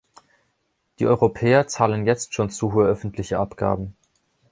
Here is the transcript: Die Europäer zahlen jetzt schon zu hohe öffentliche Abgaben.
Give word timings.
Die 0.97 1.05
Europäer 1.05 1.67
zahlen 1.67 2.07
jetzt 2.07 2.33
schon 2.33 2.49
zu 2.49 2.73
hohe 2.73 2.87
öffentliche 2.87 3.37
Abgaben. 3.37 3.95